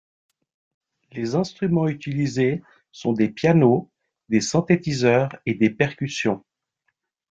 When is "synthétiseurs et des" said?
4.41-5.69